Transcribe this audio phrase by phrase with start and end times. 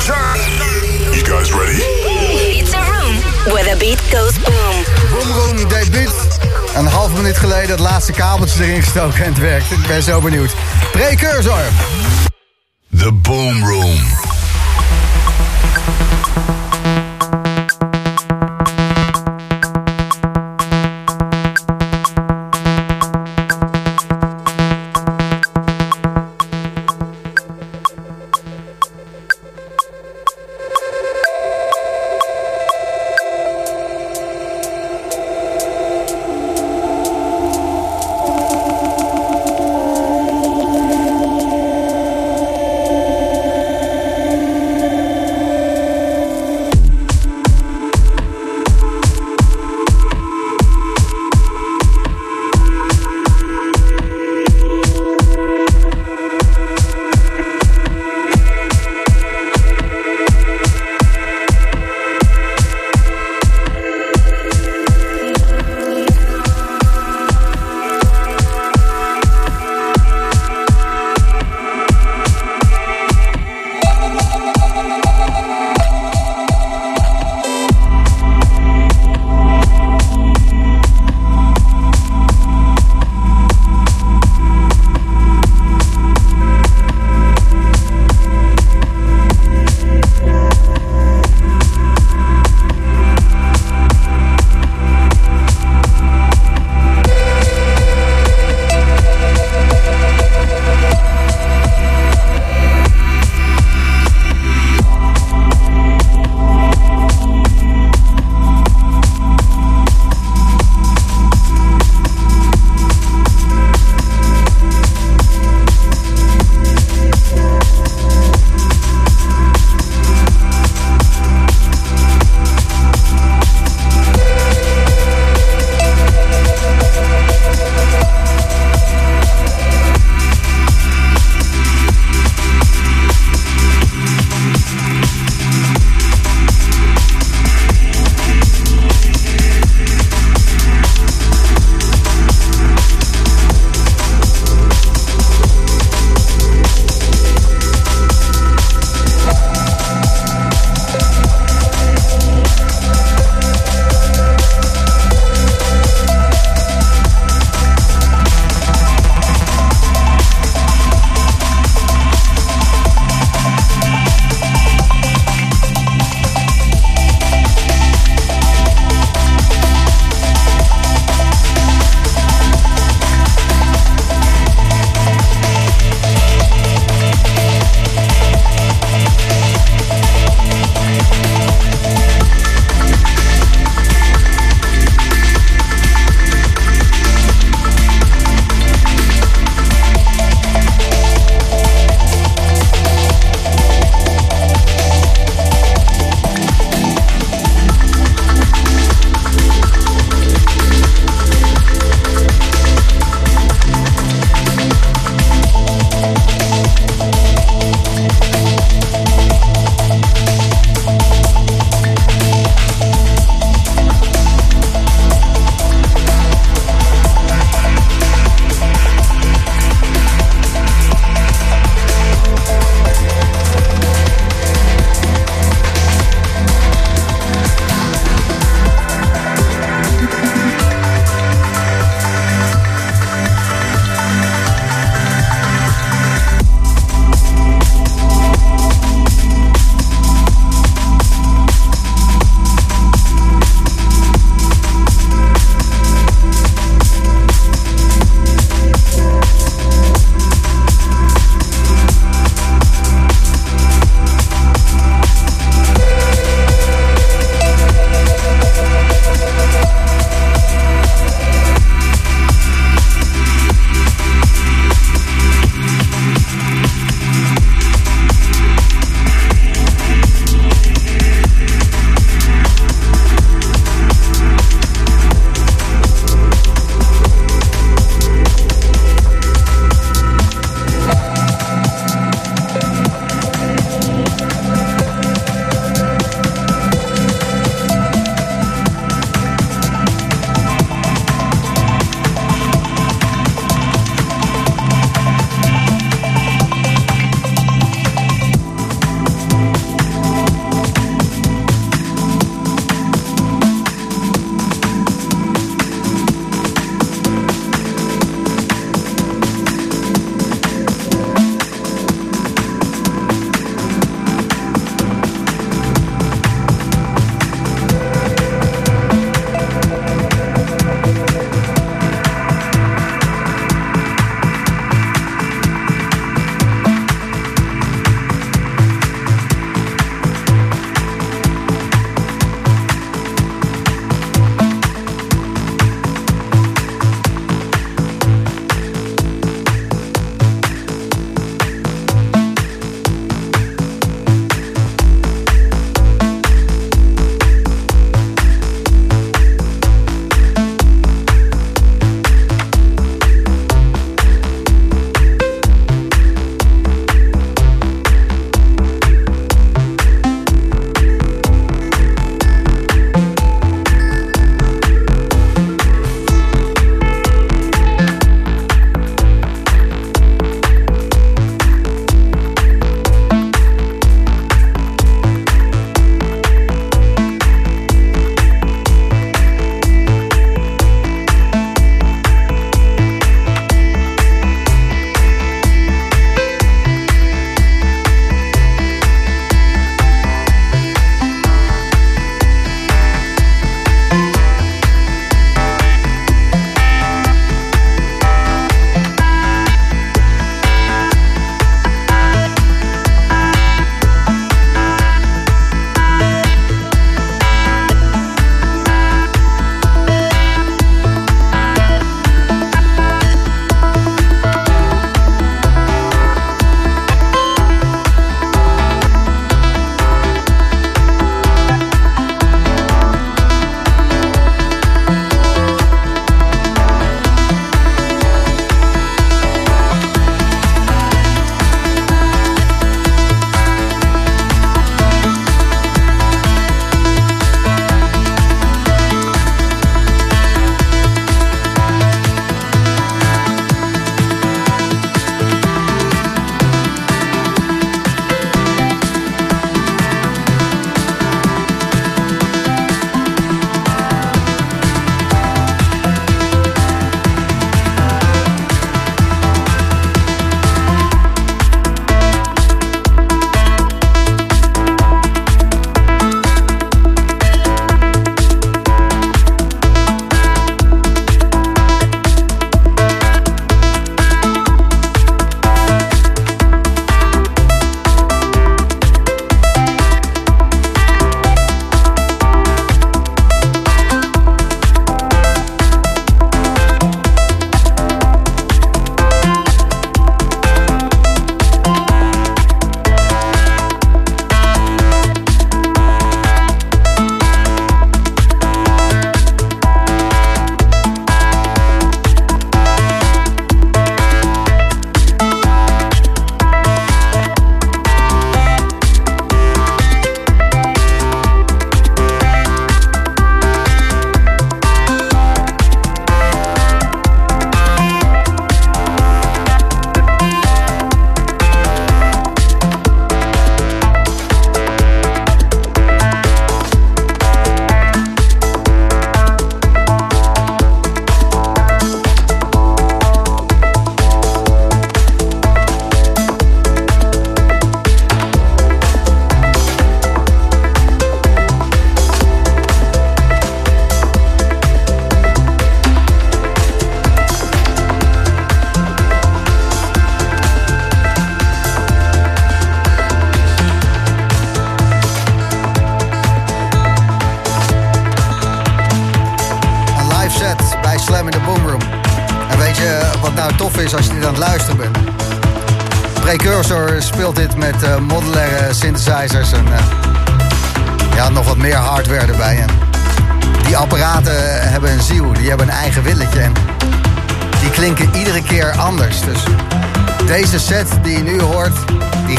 [0.00, 1.76] You guys ready?
[2.58, 3.16] It's a room
[3.52, 4.84] where the beat goes boom.
[5.12, 6.38] Boom Boom deed beat.
[6.76, 9.70] Een half minuut geleden het laatste kabeltje erin gestoken en het werkt.
[9.70, 10.54] Ik ben zo benieuwd.
[10.92, 11.62] Precursor.
[12.96, 14.29] The Boom Room.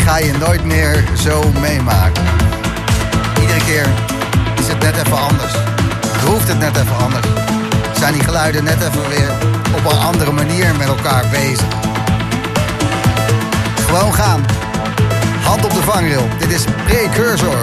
[0.06, 2.24] Ga je nooit meer zo meemaken.
[3.42, 3.88] Iedere keer
[4.60, 5.54] is het net even anders.
[6.18, 7.28] Groeft het net even anders.
[8.00, 9.32] Zijn die geluiden net even weer
[9.76, 11.66] op een andere manier met elkaar bezig.
[13.86, 14.46] Gewoon gaan.
[15.44, 16.28] Hand op de vangrail.
[16.40, 17.62] Dit is Precursor.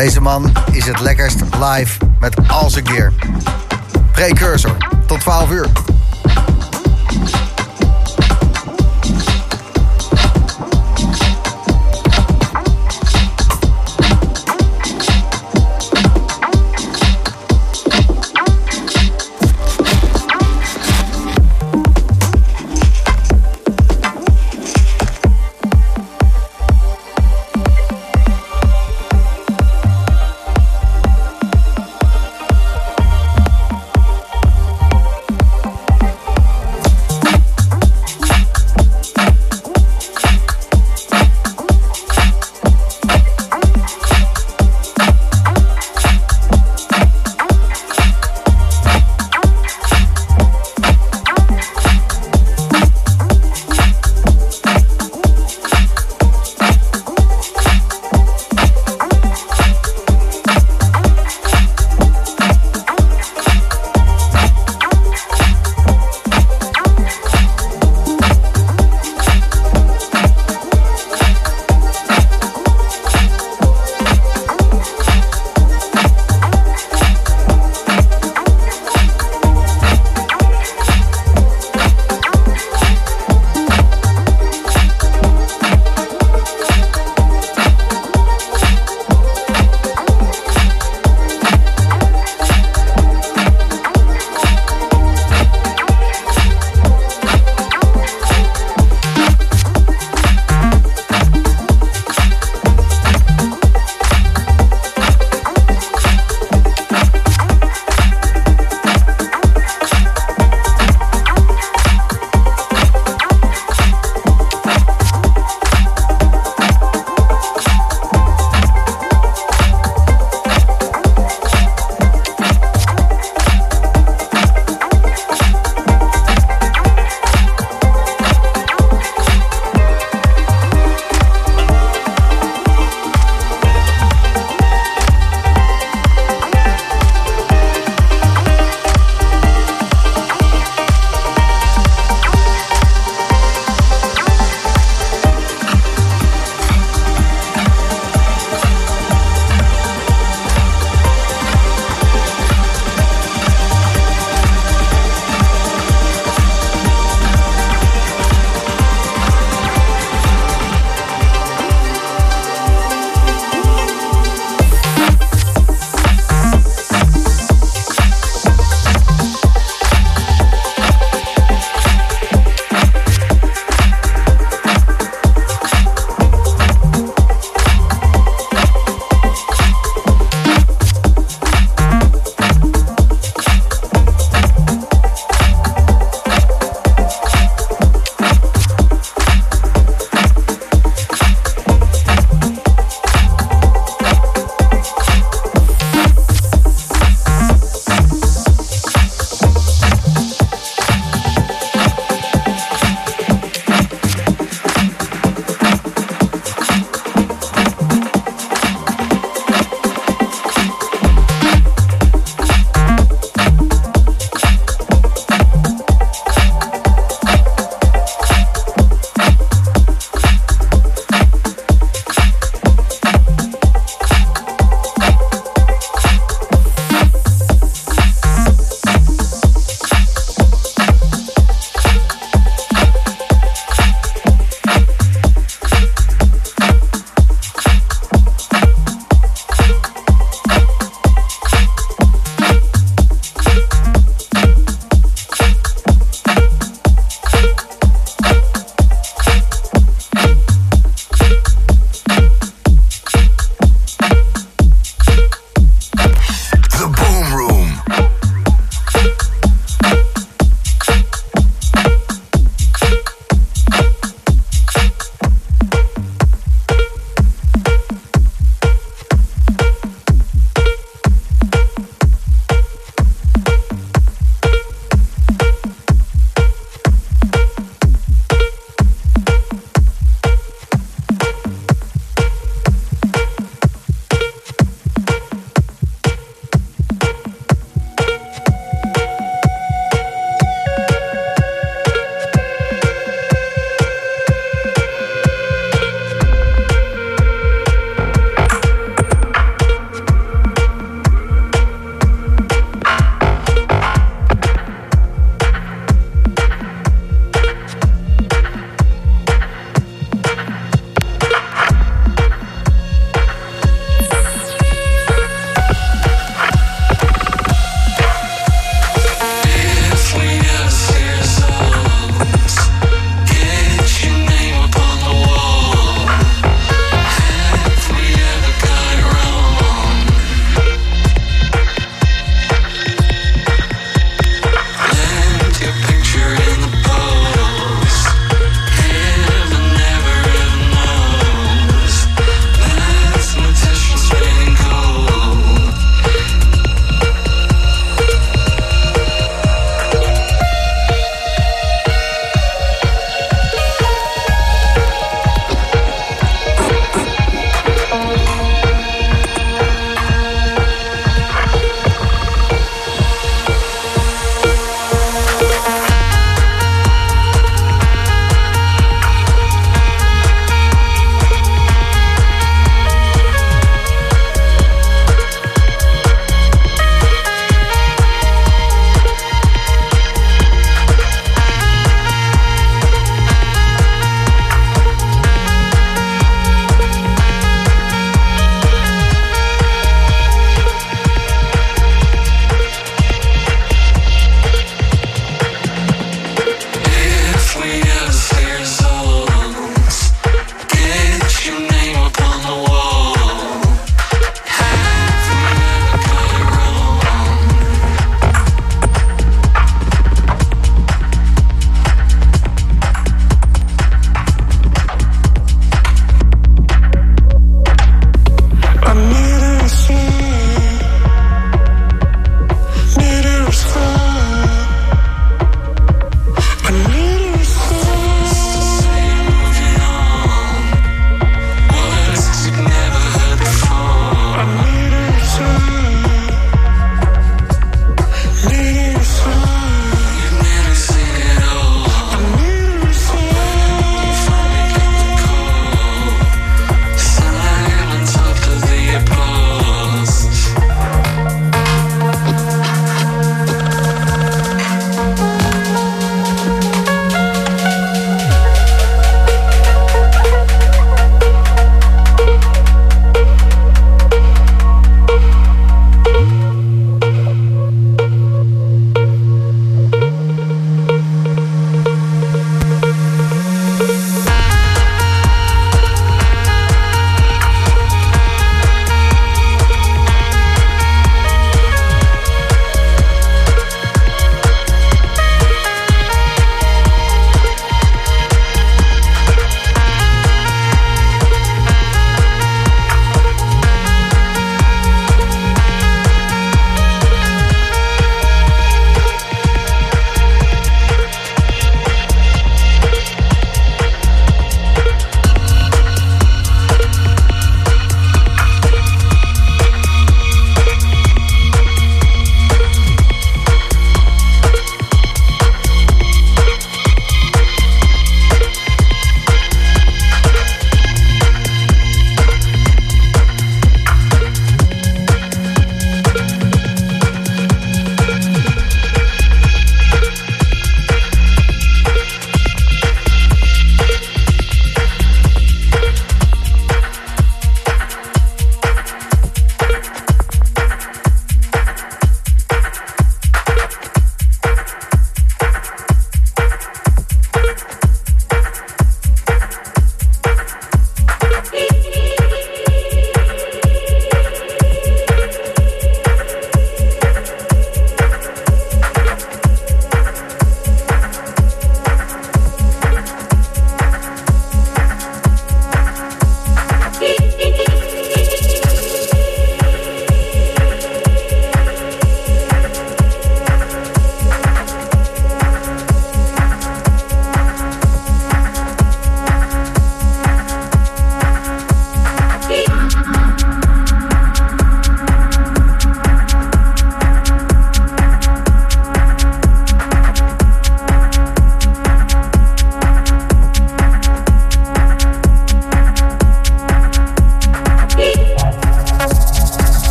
[0.00, 3.12] Deze man is het lekkerst live met al zijn gear.
[4.12, 5.89] Precursor, tot 12 uur.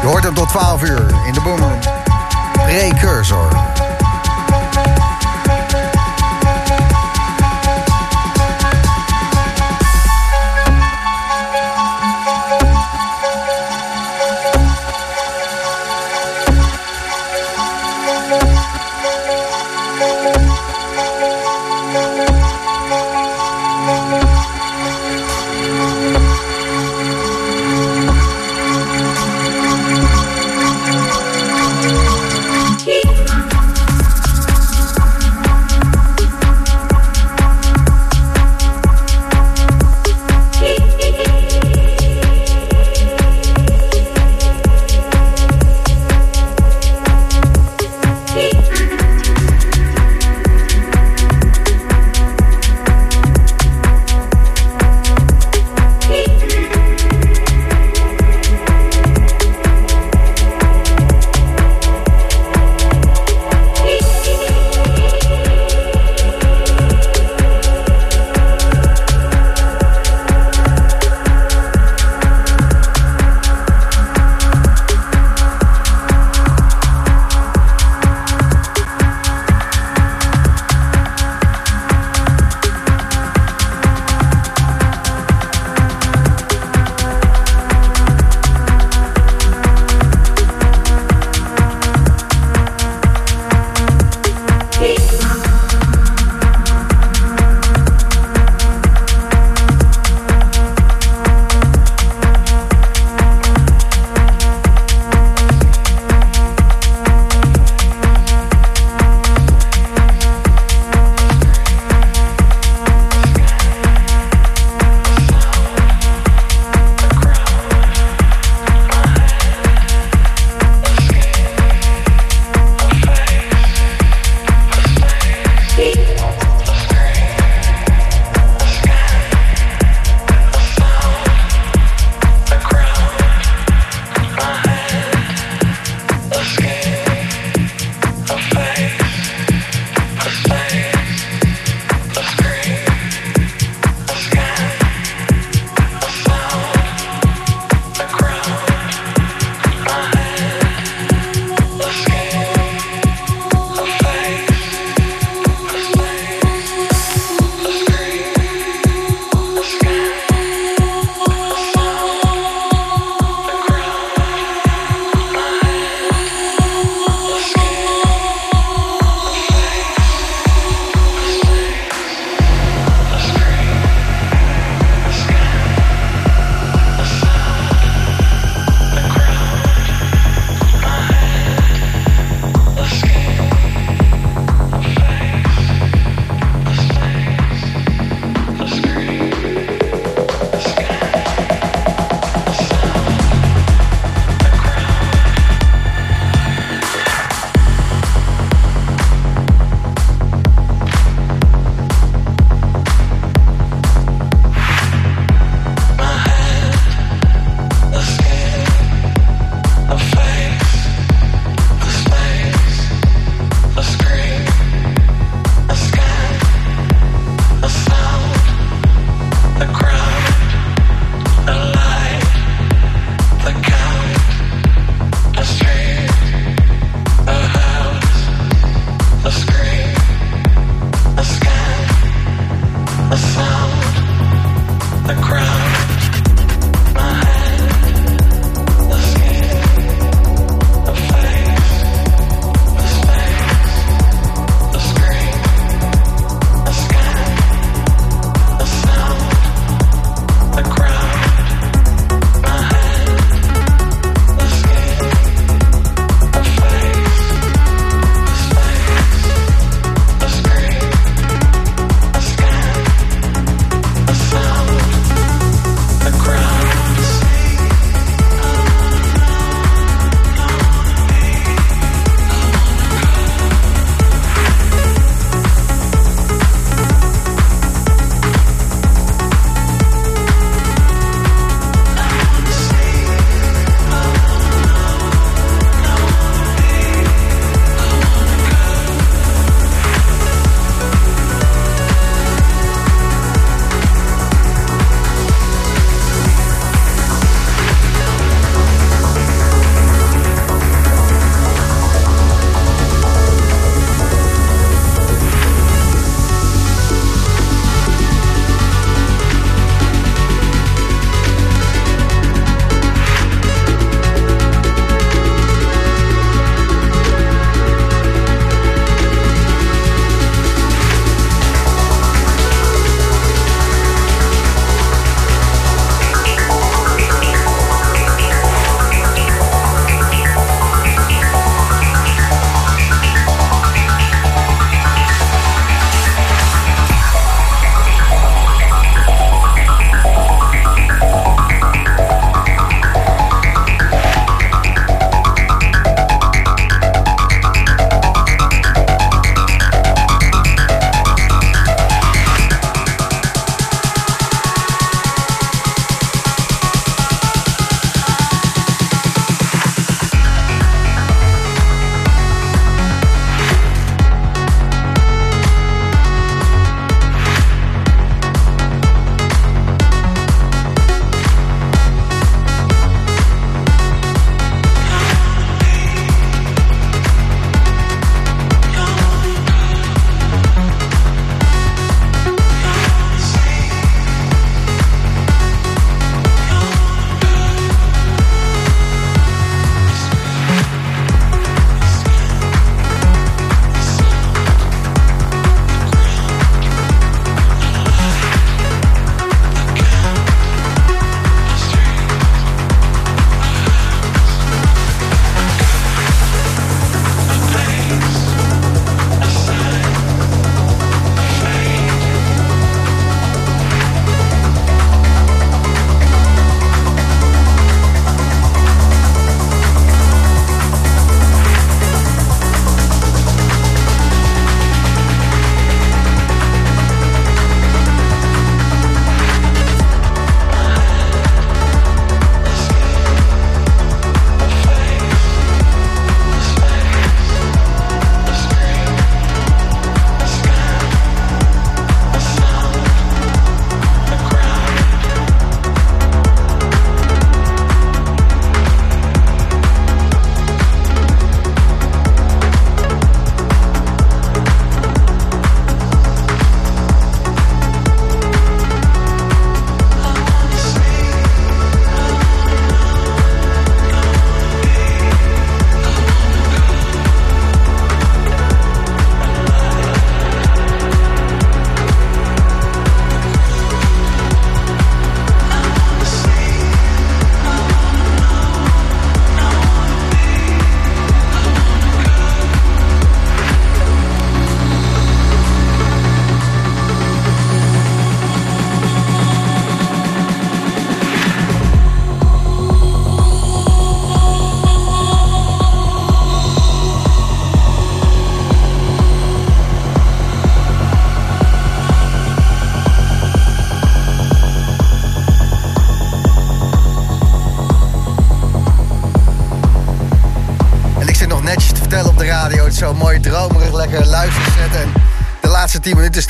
[0.00, 1.78] Je hoort hem tot 12 uur in de Boomroom.
[2.52, 3.48] Precursor.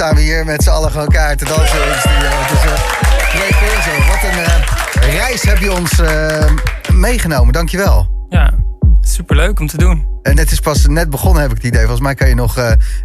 [0.01, 2.31] Staan we hier met z'n allen gewoon elkaar te dansen in de studio.
[2.31, 3.91] Uh, leuk zo.
[4.07, 6.45] Wat een uh, reis heb je ons uh,
[6.93, 7.53] meegenomen.
[7.53, 8.27] Dankjewel.
[8.29, 8.53] Ja,
[9.01, 10.07] superleuk om te doen.
[10.23, 11.81] En het is pas net begonnen, heb ik het idee.
[11.81, 12.55] Volgens mij kan je nog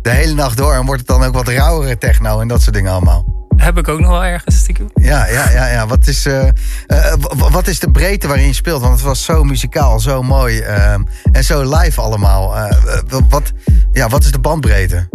[0.02, 2.76] de hele nacht door en wordt het dan ook wat rauwere techno en dat soort
[2.76, 3.48] dingen allemaal.
[3.58, 4.89] Heb ik ook nog wel ergens stiekem.
[4.93, 5.88] Ja, ja, ja, ja.
[5.88, 6.43] Wat, is, uh,
[6.88, 7.14] uh,
[7.52, 8.82] wat is de breedte waarin je speelt?
[8.82, 10.60] Want het was zo muzikaal, zo mooi
[11.32, 12.70] en zo live allemaal.
[13.30, 13.52] wat,
[13.91, 15.14] ja, wat is de bandbreedte?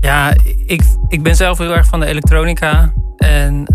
[0.00, 0.34] Ja,
[0.66, 2.92] ik, ik ben zelf heel erg van de elektronica.
[3.16, 3.66] En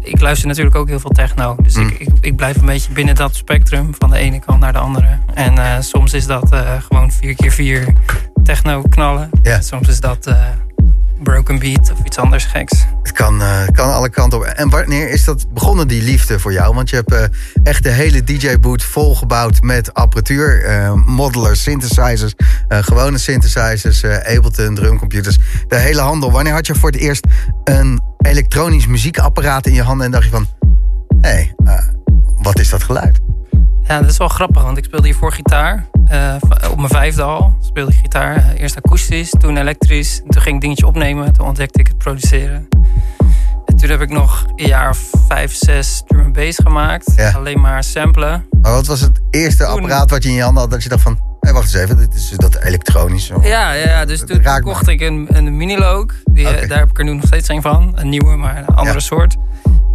[0.00, 1.56] ik luister natuurlijk ook heel veel techno.
[1.62, 1.88] Dus mm.
[1.88, 4.78] ik, ik, ik, blijf een beetje binnen dat spectrum van de ene kant naar de
[4.78, 5.18] andere.
[5.34, 7.92] En uh, soms is dat uh, gewoon 4x4
[8.42, 9.30] techno knallen.
[9.42, 9.60] Yeah.
[9.60, 10.34] Soms is dat
[11.24, 12.84] broken beat of iets anders geks.
[13.02, 14.44] Het kan, kan alle kanten op.
[14.44, 16.74] En wanneer is dat begonnen, die liefde voor jou?
[16.74, 17.30] Want je hebt
[17.62, 20.70] echt de hele DJ-boot volgebouwd met apparatuur.
[21.06, 22.34] modelers, synthesizers,
[22.68, 25.38] gewone synthesizers, Ableton, drumcomputers.
[25.68, 26.30] De hele handel.
[26.30, 27.26] Wanneer had je voor het eerst
[27.64, 30.46] een elektronisch muziekapparaat in je handen en dacht je van...
[31.20, 31.78] hé, hey, uh,
[32.42, 33.33] wat is dat geluid?
[33.86, 35.86] Ja, dat is wel grappig, want ik speelde hiervoor gitaar.
[36.12, 36.34] Uh,
[36.70, 38.36] op mijn vijfde al speelde ik gitaar.
[38.36, 40.22] Uh, eerst akoestisch, toen elektrisch.
[40.28, 42.68] Toen ging ik dingetje opnemen, toen ontdekte ik het produceren.
[43.66, 47.12] En toen heb ik nog een jaar of vijf, zes drum bass gemaakt.
[47.16, 47.30] Ja.
[47.30, 48.46] Alleen maar samplen.
[48.62, 49.72] Maar wat was het eerste toen...
[49.72, 51.18] apparaat wat je in je handen had dat je dacht van...
[51.40, 53.30] Hé, wacht eens even, dit is dat elektronisch.
[53.30, 53.46] Of...
[53.46, 56.06] Ja, ja, dus toen, toen kocht ik een, een Miniloog.
[56.24, 56.66] Die, okay.
[56.66, 57.92] Daar heb ik er nu nog steeds een van.
[57.94, 59.04] Een nieuwe, maar een andere ja.
[59.04, 59.36] soort.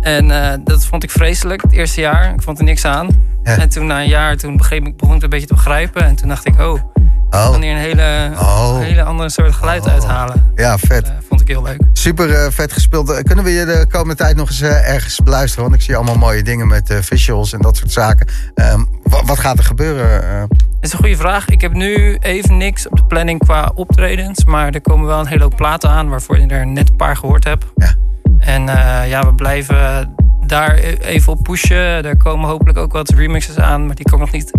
[0.02, 2.34] En uh, dat vond ik vreselijk het eerste jaar.
[2.34, 3.08] Ik vond er niks aan.
[3.43, 3.58] Ja.
[3.58, 6.04] En toen na een jaar toen begreep ik, begon ik het een beetje te begrijpen.
[6.04, 7.52] En toen dacht ik, oh, ik oh.
[7.52, 8.76] kan hier een hele, oh.
[8.76, 9.91] een hele andere soort geluid oh.
[9.91, 10.52] uithalen.
[10.56, 11.06] Ja, vet.
[11.06, 11.82] Dat uh, vond ik heel leuk.
[11.93, 13.24] Super uh, vet gespeeld.
[13.24, 15.64] Kunnen we je de komende tijd nog eens ergens beluisteren?
[15.64, 18.28] Want ik zie allemaal mooie dingen met visuals en dat soort zaken.
[18.56, 20.47] Um, wat gaat er gebeuren?
[20.47, 21.47] Dat is een goede vraag.
[21.47, 24.45] Ik heb nu even niks op de planning qua optredens.
[24.45, 27.18] Maar er komen wel een hele hoop platen aan waarvoor je er net een paar
[27.18, 27.66] gehoord hebt.
[27.76, 27.93] Ja.
[28.38, 30.15] En uh, ja, we blijven
[30.45, 31.77] daar even op pushen.
[31.77, 34.51] Er komen hopelijk ook wat remixes aan, maar die kan ik nog niet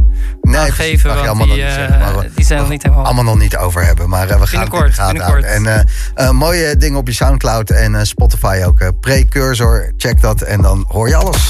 [0.43, 1.25] nee, aangeven.
[1.25, 3.05] Want die, nog zeggen, maar we, die zijn nog niet helemaal...
[3.05, 5.45] Allemaal nog niet over hebben, maar uh, we gaan het in de gaten binnenkort.
[5.47, 5.87] houden.
[6.15, 9.01] En mooie dingen op je Soundcloud en Spotify ook.
[9.01, 11.37] Precursor, check dat en dan hoor je alles.